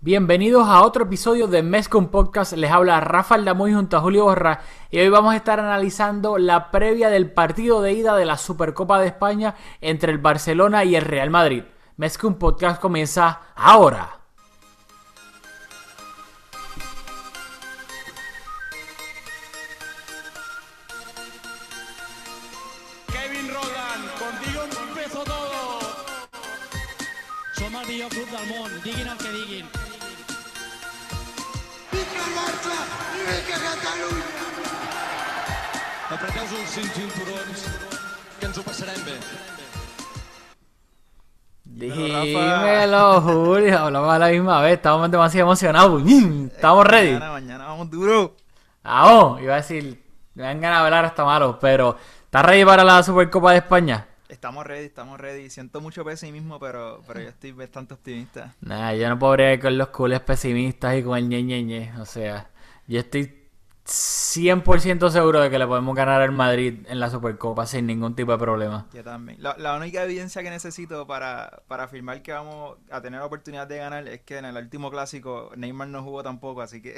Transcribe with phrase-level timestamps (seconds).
[0.00, 2.52] Bienvenidos a otro episodio de Mescom Podcast.
[2.52, 4.60] Les habla Rafael Damoy junto a Julio Borra
[4.92, 9.00] y hoy vamos a estar analizando la previa del partido de ida de la Supercopa
[9.00, 11.64] de España entre el Barcelona y el Real Madrid.
[11.96, 14.17] Mescom Podcast comienza ahora.
[36.86, 37.64] Cinturons,
[38.38, 39.18] que ens ho passarem bé.
[41.64, 43.78] Dímelo, Julio.
[43.78, 44.74] Hablamos a la misma vez.
[44.74, 46.04] Estamos demasiado emocionados.
[46.04, 46.50] ¡Yin!
[46.54, 47.12] Estamos ready.
[47.14, 48.36] Mañana, mañana vamos duro.
[48.82, 49.42] Vamos.
[49.42, 50.02] Iba a decir,
[50.34, 54.06] me dan ganas de hablar hasta malo, pero ¿estás ready para la Supercopa de España?
[54.28, 55.50] Estamos ready, estamos ready.
[55.50, 58.54] Siento mucho pesimismo, pero, pero yo estoy bastante optimista.
[58.60, 61.92] Nah, yo no puedo bregar con los cules pesimistas y con el ñe, ñe, ñe.
[62.00, 62.50] O sea,
[62.86, 63.37] yo estoy
[63.88, 68.32] 100% seguro de que le podemos ganar al Madrid en la Supercopa sin ningún tipo
[68.32, 68.86] de problema.
[68.92, 69.42] Yo también.
[69.42, 73.66] La, la única evidencia que necesito para, para afirmar que vamos a tener la oportunidad
[73.66, 76.96] de ganar es que en el último clásico Neymar no jugó tampoco, así que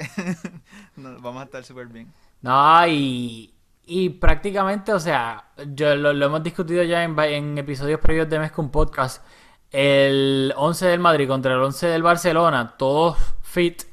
[0.97, 2.11] vamos a estar súper bien.
[2.41, 3.53] No, y,
[3.85, 8.51] y prácticamente, o sea, yo lo, lo hemos discutido ya en, episodios previos de Mes
[8.51, 9.23] con Podcast.
[9.71, 13.83] El 11 del Madrid contra el 11 del Barcelona, todos fit.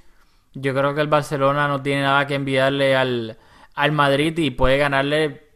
[0.60, 3.38] Yo creo que el Barcelona no tiene nada que enviarle al,
[3.74, 5.48] al Madrid y puede ganarle,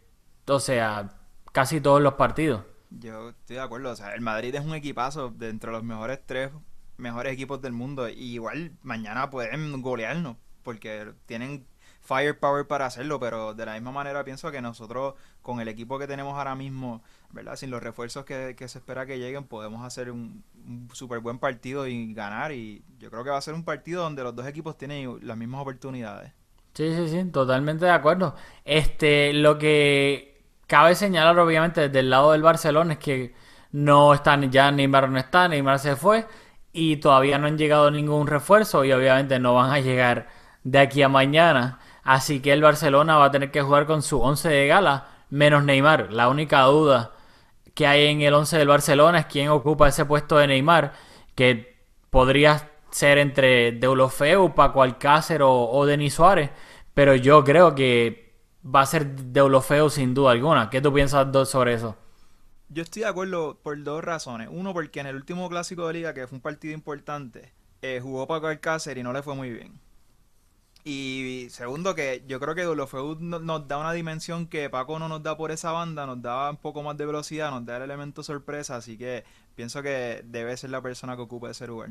[0.47, 1.11] o sea,
[1.53, 2.63] casi todos los partidos.
[2.91, 3.91] Yo estoy de acuerdo.
[3.91, 6.51] O sea, el Madrid es un equipazo de entre los mejores tres
[6.97, 8.09] mejores equipos del mundo.
[8.09, 11.67] Y igual mañana pueden golearnos porque tienen
[12.01, 13.19] firepower para hacerlo.
[13.21, 17.03] Pero de la misma manera pienso que nosotros, con el equipo que tenemos ahora mismo,
[17.33, 17.57] ¿verdad?
[17.57, 21.87] Sin los refuerzos que, se espera que lleguen, podemos hacer un, un súper buen partido
[21.87, 22.53] y ganar.
[22.53, 25.37] Y yo creo que va a ser un partido donde los dos equipos tienen las
[25.37, 26.33] mismas oportunidades.
[26.75, 28.35] Sí, sí, sí, totalmente de acuerdo.
[28.65, 33.35] Este, lo que cabe señalar, obviamente, desde el lado del Barcelona es que
[33.73, 36.27] no están, ya Neymar no está, Neymar se fue
[36.73, 40.29] y todavía no han llegado ningún refuerzo y obviamente no van a llegar
[40.65, 41.79] de aquí a mañana.
[42.03, 45.65] Así que el Barcelona va a tener que jugar con su 11 de gala, menos
[45.65, 46.13] Neymar.
[46.13, 47.13] La única duda
[47.75, 50.93] que hay en el 11 del Barcelona es quién ocupa ese puesto de Neymar,
[51.35, 51.77] que
[52.11, 56.51] podría ser entre Deulofeu, Paco Alcácer o, Denis Suárez,
[56.95, 58.35] pero yo creo que
[58.65, 60.69] va a ser Deulofeu sin duda alguna.
[60.71, 61.97] ¿Qué tú piensas sobre eso?
[62.69, 64.49] Yo estoy de acuerdo por dos razones.
[64.51, 68.27] Uno, porque en el último clásico de liga, que fue un partido importante, eh, jugó
[68.27, 69.79] Paco Alcácer y no le fue muy bien.
[70.85, 75.09] Y segundo, que yo creo que Dolofeu no- nos da una dimensión que Paco no
[75.09, 77.83] nos da por esa banda, nos da un poco más de velocidad, nos da el
[77.85, 81.91] elemento sorpresa, así que pienso que debe ser la persona que ocupe ese lugar.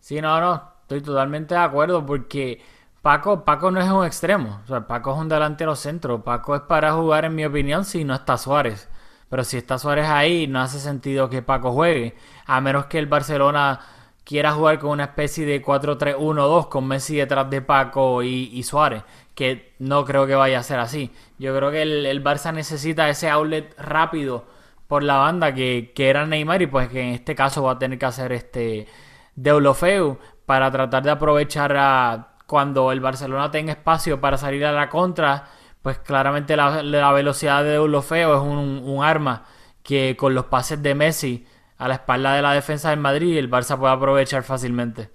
[0.00, 2.62] Sí, no, no, estoy totalmente de acuerdo porque
[3.02, 6.62] Paco, Paco no es un extremo, o sea, Paco es un delantero centro, Paco es
[6.62, 8.88] para jugar en mi opinión si no está Suárez,
[9.28, 12.14] pero si está Suárez ahí no hace sentido que Paco juegue,
[12.46, 13.80] a menos que el Barcelona
[14.26, 19.04] quiera jugar con una especie de 4-3-1-2 con Messi detrás de Paco y, Suárez,
[19.36, 21.12] que no creo que vaya a ser así.
[21.38, 24.44] Yo creo que el, el Barça necesita ese outlet rápido
[24.88, 27.78] por la banda que, que era Neymar y pues que en este caso va a
[27.78, 28.88] tener que hacer este
[29.36, 34.88] Deulofeu para tratar de aprovechar a cuando el Barcelona tenga espacio para salir a la
[34.88, 35.48] contra,
[35.82, 39.44] pues claramente la, la velocidad de Deulofeu es un, un arma
[39.84, 41.46] que con los pases de Messi
[41.78, 45.10] a la espalda de la defensa del Madrid el Barça puede aprovechar fácilmente.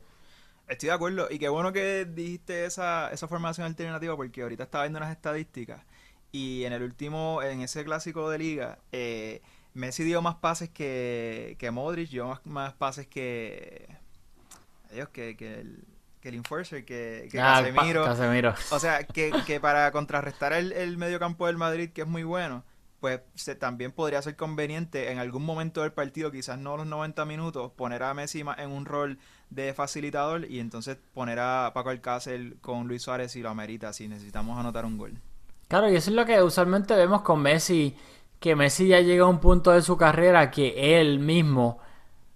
[0.67, 4.85] Estoy de acuerdo, y qué bueno que dijiste esa, esa formación alternativa, porque ahorita estaba
[4.85, 5.81] viendo unas estadísticas,
[6.31, 9.41] y en el último, en ese clásico de liga, eh,
[9.73, 13.87] Messi dio más pases que, que Modric, dio más, más pases que...
[14.91, 15.83] Adiós, que, que el,
[16.21, 18.05] que el Enforcer, que, que Ah, Casemiro.
[18.05, 18.53] Casemiro.
[18.71, 22.23] O sea, que, que para contrarrestar el, el medio campo del Madrid, que es muy
[22.23, 22.63] bueno,
[23.01, 27.25] pues se, también podría ser conveniente en algún momento del partido, quizás no los 90
[27.25, 29.17] minutos, poner a Messi en un rol
[29.49, 34.07] de facilitador y entonces poner a Paco Alcácer con Luis Suárez si lo amerita, si
[34.07, 35.13] necesitamos anotar un gol.
[35.67, 37.97] Claro, y eso es lo que usualmente vemos con Messi,
[38.39, 41.79] que Messi ya llega a un punto de su carrera que él mismo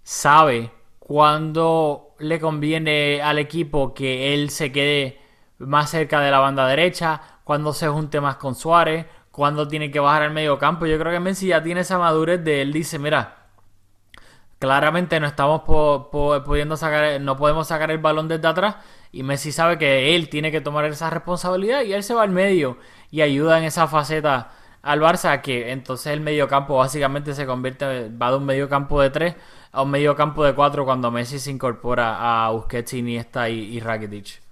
[0.02, 5.20] sabe cuándo le conviene al equipo que él se quede
[5.58, 10.00] más cerca de la banda derecha, cuando se junte más con Suárez, cuando tiene que
[10.00, 10.86] bajar al medio campo.
[10.86, 13.36] Yo creo que Messi ya tiene esa madurez de él dice, mira,
[14.58, 18.76] claramente no estamos pudiendo sacar, no podemos sacar el balón desde atrás
[19.12, 22.30] y Messi sabe que él tiene que tomar esa responsabilidad y él se va al
[22.30, 22.78] medio
[23.10, 28.08] y ayuda en esa faceta al Barça que entonces el medio campo básicamente se convierte,
[28.10, 29.34] va de un medio campo de tres
[29.70, 33.80] a un medio campo de cuatro cuando Messi se incorpora a Busquets, Iniesta y, y
[33.80, 34.45] Rakitic.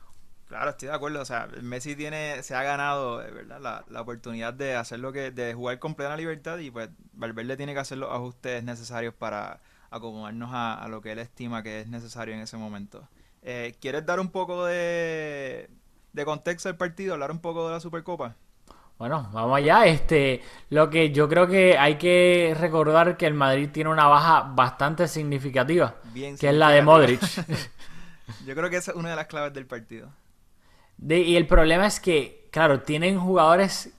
[0.55, 1.21] Claro, estoy de acuerdo.
[1.21, 3.61] O sea, Messi tiene, se ha ganado, ¿verdad?
[3.61, 7.56] La, la oportunidad de hacer lo que, de jugar con plena libertad y pues Valverde
[7.56, 9.61] tiene que hacer los ajustes necesarios para
[9.91, 13.09] acomodarnos a, lo que él estima que es necesario en ese momento.
[13.43, 15.69] Eh, ¿Quieres dar un poco de,
[16.12, 18.37] de contexto del partido, hablar un poco de la Supercopa?
[18.97, 19.87] Bueno, vamos allá.
[19.87, 20.41] Este,
[20.71, 25.09] lo que yo creo que hay que recordar que el Madrid tiene una baja bastante
[25.09, 27.21] significativa, que es la de Modric.
[28.47, 30.12] yo creo que esa es una de las claves del partido
[30.99, 33.91] y el problema es que, claro, tienen jugadores...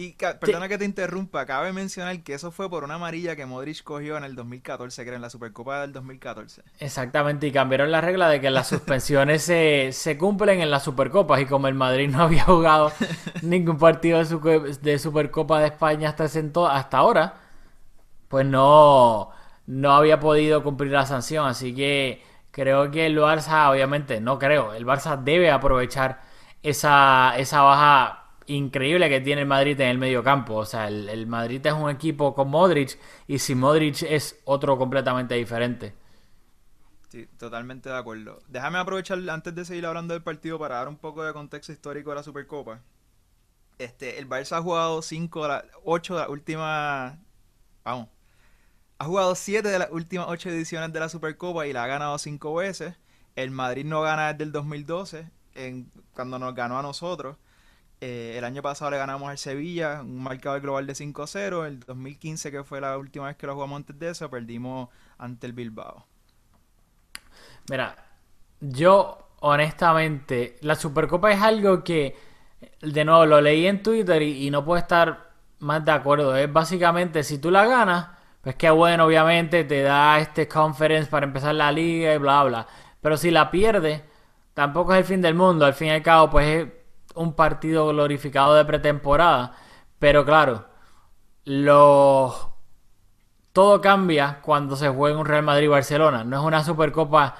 [0.00, 3.82] Y perdona que te interrumpa, cabe mencionar que eso fue por una amarilla que Modric
[3.82, 6.62] cogió en el 2014, que era en la Supercopa del 2014.
[6.78, 11.40] Exactamente, y cambiaron la regla de que las suspensiones se, se, cumplen en las Supercopas,
[11.40, 12.92] y como el Madrid no había jugado
[13.42, 17.34] ningún partido de, de Supercopa de España hasta, hasta ahora,
[18.28, 19.30] pues no,
[19.66, 22.22] no había podido cumplir la sanción, así que
[22.58, 26.20] Creo que el Barça, obviamente, no creo, el Barça debe aprovechar
[26.60, 30.56] esa, esa baja increíble que tiene el Madrid en el medio campo.
[30.56, 35.36] O sea, el, Madrid es un equipo con Modric y sin Modric es otro completamente
[35.36, 35.94] diferente.
[37.10, 38.40] Sí, totalmente de acuerdo.
[38.48, 42.10] Déjame aprovechar antes de seguir hablando del partido para dar un poco de contexto histórico
[42.10, 42.80] de la Supercopa.
[43.78, 45.48] Este, el Barça ha jugado 5
[45.84, 47.16] 8 de las últimas
[47.84, 48.08] vamos,
[48.98, 52.18] ha jugado 7 de las últimas 8 ediciones de la Supercopa y la ha ganado
[52.18, 52.94] 5 veces.
[53.36, 57.36] El Madrid no gana desde el 2012, en, cuando nos ganó a nosotros.
[58.00, 61.66] Eh, el año pasado le ganamos al Sevilla, un marcador global de 5-0.
[61.66, 65.46] El 2015, que fue la última vez que lo jugamos antes de eso, perdimos ante
[65.46, 66.04] el Bilbao.
[67.70, 67.96] Mira,
[68.60, 72.16] yo honestamente, la Supercopa es algo que,
[72.80, 75.30] de nuevo, lo leí en Twitter y no puedo estar
[75.60, 76.36] más de acuerdo.
[76.36, 81.26] Es básicamente, si tú la ganas, pues qué bueno, obviamente, te da este conference para
[81.26, 82.66] empezar la liga y bla, bla.
[83.00, 84.04] Pero si la pierde,
[84.54, 85.66] tampoco es el fin del mundo.
[85.66, 86.68] Al fin y al cabo, pues es
[87.14, 89.54] un partido glorificado de pretemporada.
[89.98, 90.66] Pero claro,
[91.44, 92.54] lo...
[93.52, 96.24] todo cambia cuando se juega un Real Madrid-Barcelona.
[96.24, 97.36] No es una Supercopa.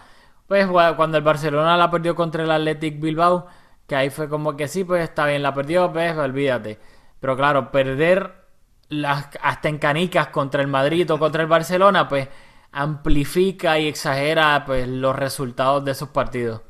[0.46, 0.66] Pues
[0.96, 3.46] cuando el Barcelona la perdió contra el Athletic Bilbao,
[3.86, 6.78] que ahí fue como que sí, pues está bien, la perdió, pues olvídate.
[7.20, 8.47] Pero claro, perder
[8.88, 12.28] las, hasta en canicas contra el Madrid o contra el Barcelona, pues
[12.72, 16.62] amplifica y exagera pues los resultados de esos partidos.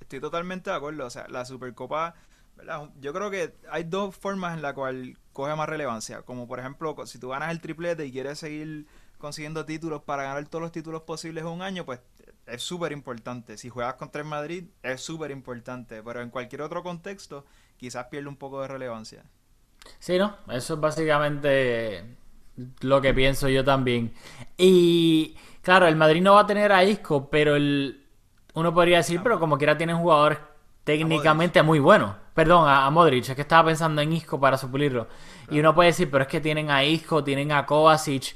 [0.00, 2.14] Estoy totalmente de acuerdo, o sea, la Supercopa,
[3.00, 6.94] yo creo que hay dos formas en la cual coge más relevancia, como por ejemplo,
[7.06, 8.86] si tú ganas el triplete y quieres seguir
[9.18, 12.00] consiguiendo títulos para ganar todos los títulos posibles un año, pues
[12.46, 13.56] es súper importante.
[13.56, 17.46] Si juegas contra el Madrid, es súper importante, pero en cualquier otro contexto,
[17.76, 19.24] quizás pierde un poco de relevancia.
[19.98, 20.36] Sí, ¿no?
[20.50, 22.04] Eso es básicamente
[22.80, 24.12] lo que pienso yo también.
[24.56, 28.00] Y claro, el Madrid no va a tener a Isco, pero el
[28.54, 30.38] uno podría decir, pero como quiera tienen jugadores
[30.84, 32.16] técnicamente muy buenos.
[32.34, 35.08] Perdón, a, Modric, es que estaba pensando en Isco para suplirlo.
[35.50, 38.34] Y uno puede decir, pero es que tienen a Isco, tienen a Kovacic,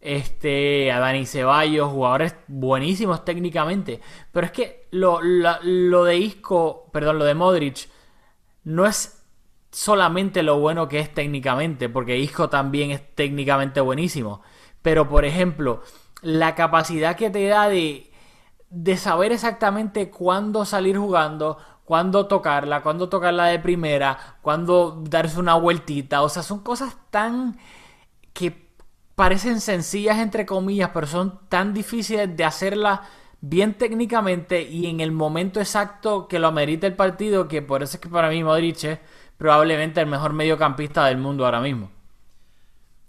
[0.00, 4.00] este, a Dani Ceballos, jugadores buenísimos técnicamente.
[4.32, 7.88] Pero es que lo, lo de Isco, perdón, lo de Modric,
[8.64, 9.23] no es
[9.74, 14.40] solamente lo bueno que es técnicamente, porque Isco también es técnicamente buenísimo.
[14.82, 15.82] Pero, por ejemplo,
[16.22, 18.12] la capacidad que te da de,
[18.70, 25.54] de saber exactamente cuándo salir jugando, cuándo tocarla, cuándo tocarla de primera, cuándo darse una
[25.54, 26.22] vueltita.
[26.22, 27.58] O sea, son cosas tan
[28.32, 28.68] que
[29.16, 33.02] parecen sencillas entre comillas, pero son tan difíciles de hacerla
[33.40, 37.96] bien técnicamente y en el momento exacto que lo amerita el partido, que por eso
[37.96, 39.00] es que para mí Modric
[39.36, 41.90] probablemente el mejor mediocampista del mundo ahora mismo.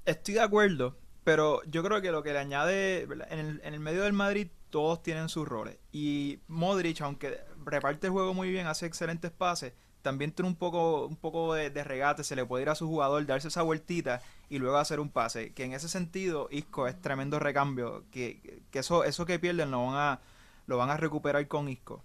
[0.05, 4.13] Estoy de acuerdo, pero yo creo que lo que le añade en el, medio del
[4.13, 9.32] Madrid todos tienen sus roles y Modric aunque reparte el juego muy bien, hace excelentes
[9.32, 9.74] pases,
[10.05, 13.25] también tiene un poco, un poco de, regate, se le puede ir a su jugador,
[13.25, 15.51] darse esa vueltita y luego hacer un pase.
[15.53, 18.03] Que en ese sentido, Isco es tremendo recambio.
[18.12, 20.20] Que, que eso, eso que pierden lo van a,
[20.67, 22.03] lo van a recuperar con Isco.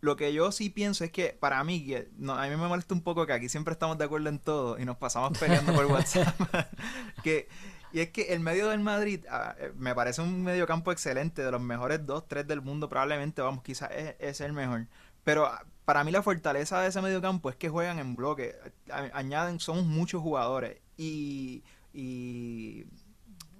[0.00, 3.02] Lo que yo sí pienso es que para mí, que a mí me molesta un
[3.02, 6.34] poco que aquí siempre estamos de acuerdo en todo y nos pasamos peleando por WhatsApp.
[7.22, 7.48] que,
[7.92, 11.50] Y es que el medio del Madrid ah, eh, me parece un mediocampo excelente, de
[11.50, 14.86] los mejores dos, tres del mundo, probablemente, vamos, quizás es, es el mejor.
[15.24, 18.54] Pero ah, para mí la fortaleza de ese mediocampo es que juegan en bloque,
[18.90, 22.84] a- añaden, son muchos jugadores y, y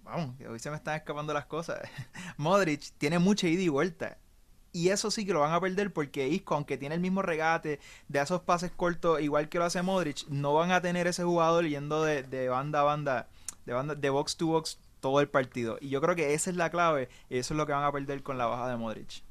[0.04, 1.80] vamos, que hoy se me están escapando las cosas.
[2.36, 4.18] Modric tiene mucha ida y vuelta.
[4.72, 7.80] Y eso sí que lo van a perder porque Isco, aunque tiene el mismo regate
[8.08, 11.66] de esos pases cortos, igual que lo hace Modric, no van a tener ese jugador
[11.66, 13.28] yendo de, de banda a banda,
[13.66, 15.78] de banda, de box to box todo el partido.
[15.80, 17.92] Y yo creo que esa es la clave, y eso es lo que van a
[17.92, 19.22] perder con la baja de Modric.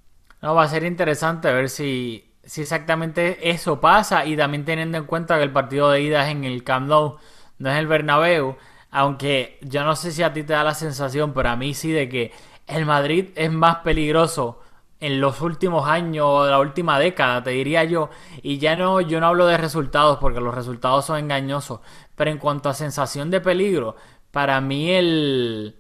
[0.42, 5.06] No, va a ser interesante ver si, si exactamente eso pasa y también teniendo en
[5.06, 7.18] cuenta que el partido de ida es en el Camp Nou,
[7.60, 8.58] no es el Bernabéu,
[8.92, 11.92] aunque yo no sé si a ti te da la sensación, pero a mí sí
[11.92, 12.32] de que
[12.68, 14.62] el Madrid es más peligroso
[15.00, 18.10] en los últimos años de la última década, te diría yo,
[18.42, 21.80] y ya no, yo no hablo de resultados porque los resultados son engañosos,
[22.16, 23.96] pero en cuanto a sensación de peligro,
[24.32, 25.78] para mí el,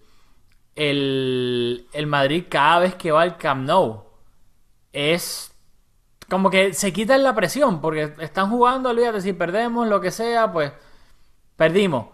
[0.75, 4.05] el, el Madrid cada vez que va al Camp Nou
[4.93, 5.51] es
[6.29, 10.51] como que se quitan la presión porque están jugando, olvídate, si perdemos, lo que sea,
[10.51, 10.71] pues
[11.57, 12.07] perdimos,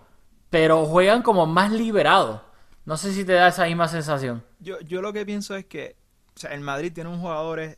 [0.49, 2.41] pero juegan como más liberados.
[2.85, 4.43] No sé si te da esa misma sensación.
[4.59, 5.95] Yo, yo lo que pienso es que
[6.35, 7.77] o sea, el Madrid tiene unos jugadores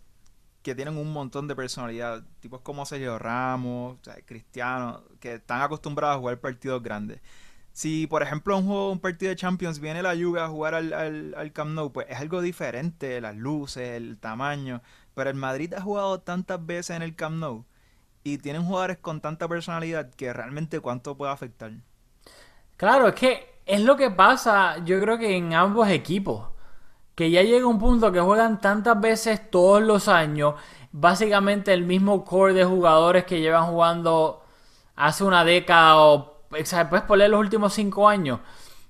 [0.63, 6.19] que tienen un montón de personalidad, tipos como Sergio Ramos, Cristiano, que están acostumbrados a
[6.19, 7.21] jugar partidos grandes.
[7.71, 10.93] Si, por ejemplo, un juego, un partido de Champions viene la Juve a jugar al,
[10.93, 14.81] al, al Camp Nou, pues es algo diferente, las luces, el tamaño.
[15.13, 17.65] Pero el Madrid ha jugado tantas veces en el Camp Nou
[18.23, 21.71] y tienen jugadores con tanta personalidad que realmente cuánto puede afectar.
[22.75, 26.56] Claro, es que es lo que pasa, yo creo que en ambos equipos.
[27.17, 30.53] Que ya llega un punto que juegan tantas veces todos los años,
[30.91, 34.43] básicamente el mismo core de jugadores que llevan jugando
[34.95, 38.39] hace una década o puedes poner los últimos cinco años,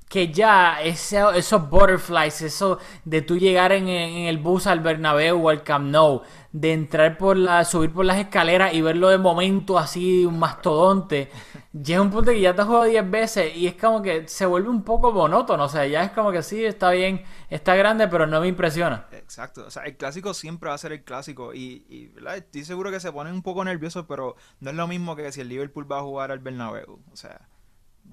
[0.09, 5.45] que ya ese- esos butterflies, eso de tú llegar en, en el bus al Bernabéu
[5.45, 6.21] o al Camp Nou,
[6.51, 11.29] de entrar por la, subir por las escaleras y verlo de momento así, un mastodonte,
[11.73, 14.45] llega un punto que ya te has jugado 10 veces y es como que se
[14.45, 18.07] vuelve un poco monótono, o sea, ya es como que sí, está bien, está grande,
[18.07, 19.07] pero no me impresiona.
[19.11, 22.37] Exacto, o sea, el clásico siempre va a ser el clásico y, y, ¿verdad?
[22.37, 25.41] estoy seguro que se ponen un poco nerviosos, pero no es lo mismo que si
[25.41, 27.41] el Liverpool va a jugar al Bernabéu, o sea,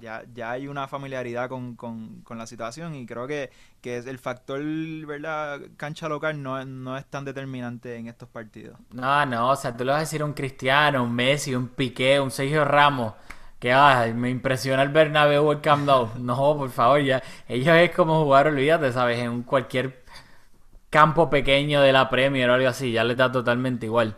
[0.00, 4.06] ya, ya hay una familiaridad con, con, con la situación y creo que, que es
[4.06, 4.60] el factor,
[5.06, 5.60] ¿verdad?
[5.76, 8.78] Cancha local no, es- no es tan determinante en estos partidos.
[8.92, 11.68] No, no, o sea, tú le vas a decir a un Cristiano, un Messi, un
[11.68, 13.14] Piqué, un Sergio Ramos,
[13.58, 16.10] que ay, me impresiona el Bernabéu o el Camp Nou.
[16.18, 17.22] No, por favor, ya.
[17.48, 19.18] Ellos es como jugar, olvídate, ¿sabes?
[19.18, 20.04] En cualquier
[20.90, 24.16] campo pequeño de la Premier o algo así, ya les da totalmente igual.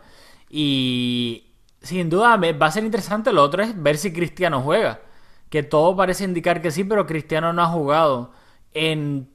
[0.51, 1.47] Y
[1.83, 3.33] sin duda va a ser interesante.
[3.33, 5.01] Lo otro es ver si Cristiano juega.
[5.51, 8.33] Que todo parece indicar que sí, pero Cristiano no ha jugado
[8.75, 9.31] en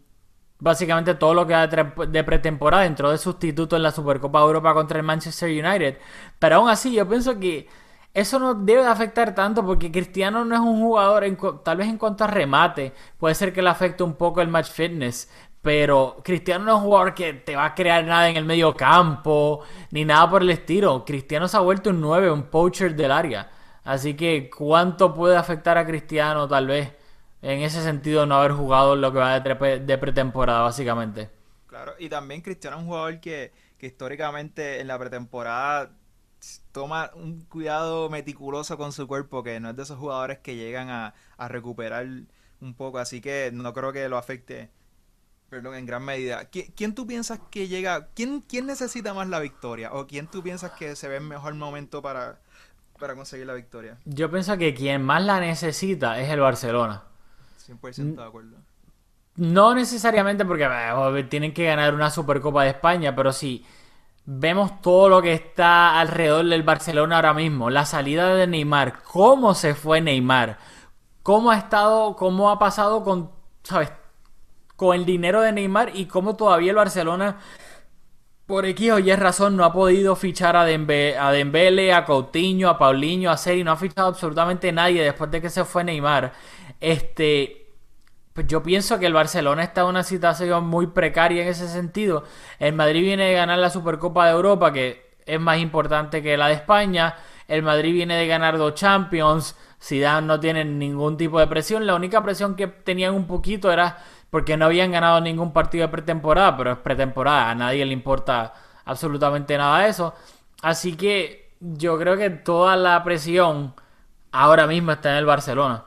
[0.60, 2.86] básicamente todo lo que da de pretemporada.
[2.86, 5.98] Entró de sustituto en la Supercopa de Europa contra el Manchester United.
[6.40, 7.68] Pero aún así, yo pienso que
[8.14, 11.88] eso no debe de afectar tanto porque Cristiano no es un jugador, en tal vez
[11.88, 15.30] en cuanto a remate, puede ser que le afecte un poco el match fitness.
[15.62, 18.74] Pero Cristiano no es un jugador que te va a crear nada en el medio
[18.76, 21.06] campo, ni nada por el estilo.
[21.06, 23.50] Cristiano se ha vuelto un 9, un poacher del área.
[23.84, 26.94] Así que, ¿cuánto puede afectar a Cristiano, tal vez,
[27.42, 31.30] en ese sentido, no haber jugado lo que va de, pretemporada, básicamente?
[31.66, 35.94] Claro, y también Cristiano es un jugador que, que históricamente en la pretemporada
[36.72, 40.90] toma un cuidado meticuloso con su cuerpo, que no es de esos jugadores que llegan
[40.90, 42.06] a, a recuperar
[42.62, 44.70] un poco, así que no creo que lo afecte,
[45.50, 46.50] perdón, en gran medida.
[46.52, 49.94] ¿Qui- ¿Quién, tú piensas que llega, quién, quién necesita más la victoria?
[49.94, 52.42] ¿O quién tú piensas que se ve en mejor momento para,
[53.02, 53.98] para conseguir la victoria?
[54.06, 57.02] Yo pienso que quien más la necesita es el Barcelona.
[57.68, 58.58] 100% de acuerdo.
[59.36, 63.66] No necesariamente porque eh, tienen que ganar una Supercopa de España, pero si
[64.26, 69.56] vemos todo lo que está alrededor del Barcelona ahora mismo, la salida de Neymar, cómo
[69.56, 70.60] se fue Neymar,
[71.24, 73.32] cómo ha estado, cómo ha pasado con,
[73.64, 73.92] ¿sabes?
[74.76, 77.38] Con el dinero de Neymar y cómo todavía el Barcelona
[78.52, 82.78] por X o Y razón no ha podido fichar a, a Dembele, a Coutinho, a
[82.78, 86.34] Paulinho, a Seri, no ha fichado absolutamente nadie después de que se fue Neymar.
[86.82, 87.70] Este,
[88.34, 92.26] pues yo pienso que el Barcelona está en una situación muy precaria en ese sentido.
[92.60, 96.50] El Madrid viene de ganar la Supercopa de Europa, que es más importante que la
[96.50, 97.16] de España.
[97.48, 99.56] El Madrid viene de ganar dos Champions.
[99.82, 101.88] Zidane no tiene ningún tipo de presión.
[101.88, 103.98] La única presión que tenían un poquito era
[104.32, 108.54] porque no habían ganado ningún partido de pretemporada, pero es pretemporada, a nadie le importa
[108.86, 110.16] absolutamente nada de eso.
[110.64, 113.76] Así que yo creo que toda la presión
[114.32, 115.86] ahora mismo está en el Barcelona.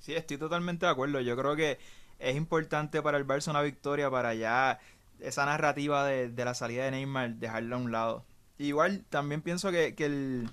[0.00, 1.20] Sí, estoy totalmente de acuerdo.
[1.20, 1.78] Yo creo que
[2.18, 4.78] es importante para el Barça una victoria para ya
[5.20, 8.24] esa narrativa de, de la salida de Neymar dejarla a un lado.
[8.58, 10.50] Igual también pienso que, que el,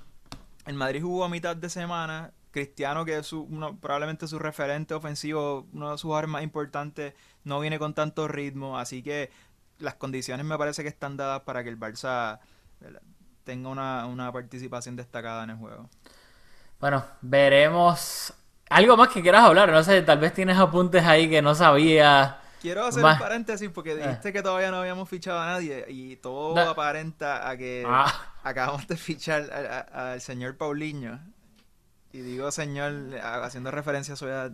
[0.66, 2.34] el Madrid jugó a mitad de semana.
[2.56, 7.60] Cristiano, que es su, uno- probablemente su referente ofensivo, uno de sus más importantes, no
[7.60, 8.80] viene con tanto ritmo.
[8.80, 9.30] Así que
[9.80, 12.40] las condiciones me parece que están dadas para que el Barça
[12.80, 13.02] ¿verdad?
[13.44, 15.90] tenga una, una participación destacada en el juego.
[16.80, 18.34] Bueno, veremos.
[18.70, 22.40] Algo más que quieras hablar, no sé, tal vez tienes apuntes ahí que no sabía.
[22.62, 26.16] Quiero hacer Más- un paréntesis porque dijiste que todavía no habíamos fichado a nadie y
[26.16, 28.12] todo aparenta a que Ah.
[28.44, 29.42] acabamos de fichar
[29.92, 31.20] al señor Paulinho.
[32.15, 34.53] Y digo señor haciendo referencia a su edad.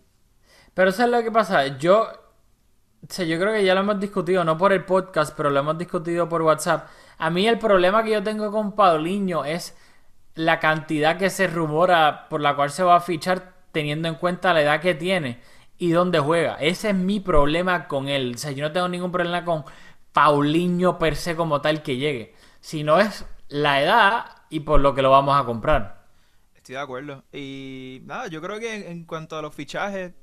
[0.74, 1.78] Pero ¿sabes lo que pasa?
[1.78, 5.60] Yo, o yo creo que ya lo hemos discutido, no por el podcast, pero lo
[5.60, 6.88] hemos discutido por WhatsApp.
[7.20, 9.78] A mí el problema que yo tengo con Paulinho es
[10.34, 14.56] la cantidad que se rumora por la cual se va a fichar teniendo en cuenta
[14.56, 15.40] la edad que tiene
[15.78, 16.56] y dónde juega.
[16.56, 18.34] Ese es mi problema con él.
[18.34, 19.66] O sea, yo no tengo ningún problema con
[20.14, 22.34] Paulinho per se como tal que llegue.
[22.60, 26.01] Sino es la edad y por lo que lo vamos a comprar.
[26.72, 27.24] Estoy de acuerdo.
[27.34, 30.14] Y nada, yo creo que en, en cuanto a los fichajes,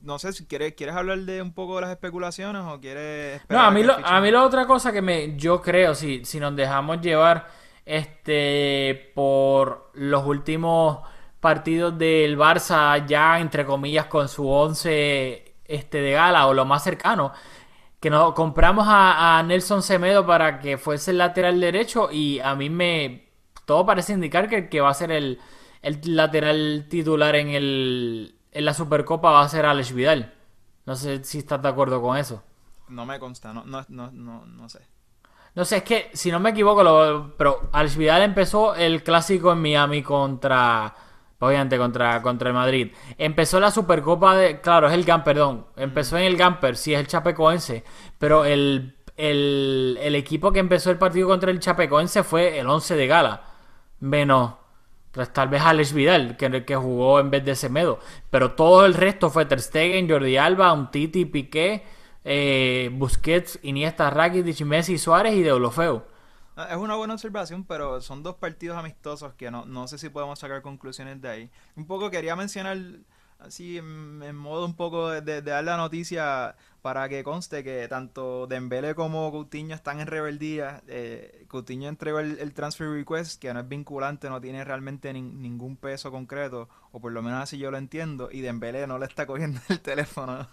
[0.00, 3.60] no sé si quieres, quieres hablar de un poco de las especulaciones o quieres No,
[3.60, 6.40] a mí, que lo, a mí la otra cosa que me, yo creo, si, si
[6.40, 7.48] nos dejamos llevar
[7.84, 11.00] este por los últimos
[11.40, 16.82] partidos del Barça, ya entre comillas con su 11 este, de gala o lo más
[16.82, 17.30] cercano,
[18.00, 22.54] que nos compramos a, a Nelson Semedo para que fuese el lateral derecho y a
[22.54, 23.28] mí me
[23.66, 25.38] todo parece indicar que que va a ser el,
[25.84, 30.34] el lateral titular en, el, en la Supercopa va a ser Alex Vidal.
[30.86, 32.42] No sé si estás de acuerdo con eso.
[32.88, 34.80] No me consta, no, no, no, no, no sé.
[35.54, 39.52] No sé, es que si no me equivoco, lo- pero Alex Vidal empezó el clásico
[39.52, 40.94] en Miami contra.
[41.40, 42.92] Obviamente contra, contra el Madrid.
[43.18, 44.60] Empezó la Supercopa de.
[44.60, 45.66] Claro, es el GAM, perdón.
[45.76, 47.84] Empezó en el Gamper, sí, es el Chapecoense.
[48.18, 52.96] Pero el, el, el equipo que empezó el partido contra el Chapecoense fue el 11
[52.96, 53.42] de gala.
[54.00, 54.54] Menos.
[55.14, 58.00] Pues tal vez Alex Vidal, que, que jugó en vez de Semedo.
[58.30, 61.84] Pero todo el resto fue Ter Stegen, Jordi Alba, Umtiti, Piqué,
[62.24, 66.02] eh, Busquets, Iniesta, Rakitic, Messi, Suárez y Deulofeu.
[66.56, 70.08] Ah, Es una buena observación, pero son dos partidos amistosos que no, no sé si
[70.08, 71.50] podemos sacar conclusiones de ahí.
[71.76, 72.78] Un poco quería mencionar,
[73.46, 78.94] así en, modo un poco de, dar la noticia para que conste que tanto Dembélé
[78.94, 80.82] como Coutinho están en rebeldía.
[80.86, 85.32] Eh, Coutinho entregó el, el transfer request, que no es vinculante, no tiene realmente nin-
[85.34, 89.06] ningún peso concreto, o por lo menos así yo lo entiendo, y Dembélé no le
[89.06, 90.46] está cogiendo el teléfono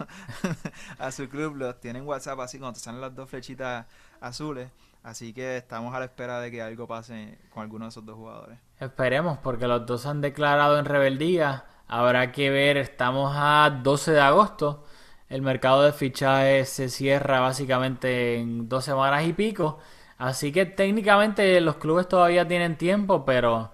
[1.00, 3.86] a su club, los tiene en WhatsApp así cuando te salen las dos flechitas
[4.20, 4.70] azules.
[5.04, 8.16] Así que estamos a la espera de que algo pase con alguno de esos dos
[8.16, 8.60] jugadores.
[8.80, 11.66] Esperemos, porque los dos han declarado en rebeldía.
[11.92, 14.86] Habrá que ver, estamos a 12 de agosto.
[15.28, 19.80] El mercado de fichajes se cierra básicamente en dos semanas y pico.
[20.18, 23.72] Así que técnicamente los clubes todavía tienen tiempo, pero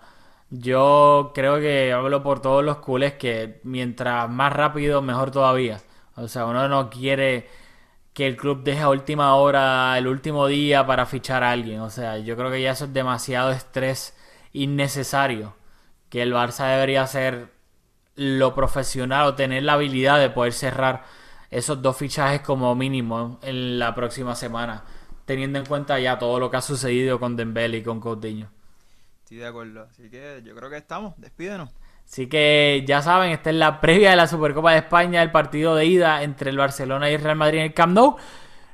[0.50, 5.80] yo creo que hablo por todos los culés que mientras más rápido, mejor todavía.
[6.16, 7.48] O sea, uno no quiere
[8.14, 11.82] que el club deje a última hora, el último día para fichar a alguien.
[11.82, 14.18] O sea, yo creo que ya eso es demasiado estrés
[14.54, 15.56] innecesario.
[16.10, 17.57] Que el Barça debería ser
[18.18, 21.06] lo profesional o tener la habilidad de poder cerrar
[21.50, 24.84] esos dos fichajes como mínimo en la próxima semana,
[25.26, 28.50] teniendo en cuenta ya todo lo que ha sucedido con Dembélé y con Coutinho.
[29.24, 29.88] Estoy de acuerdo.
[29.90, 31.14] Así que yo creo que estamos.
[31.18, 31.70] Despídenos.
[32.06, 35.76] Así que ya saben, esta es la previa de la Supercopa de España, el partido
[35.76, 38.16] de ida entre el Barcelona y el Real Madrid en el Camp Nou.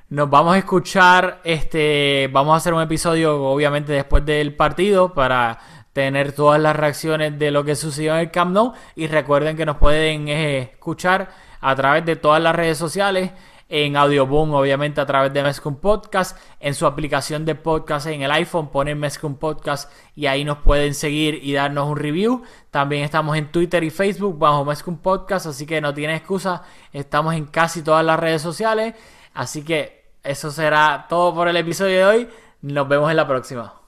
[0.10, 5.58] Nos vamos a escuchar, este, vamos a hacer un episodio obviamente después del partido para
[5.93, 9.65] tener todas las reacciones de lo que sucedió en el Camp Nou y recuerden que
[9.65, 11.29] nos pueden eh, escuchar
[11.62, 13.32] a través de todas las redes sociales
[13.69, 18.32] en Audioboom, obviamente a través de Mezcum Podcast, en su aplicación de podcast en el
[18.32, 22.43] iPhone ponen Mezcum Podcast y ahí nos pueden seguir y darnos un review.
[22.69, 27.34] También estamos en Twitter y Facebook bajo Mezcum Podcast, así que no tiene excusa, estamos
[27.34, 28.93] en casi todas las redes sociales,
[29.34, 32.29] así que eso será todo por el episodio de hoy.
[32.62, 33.83] Nos vemos en la próxima.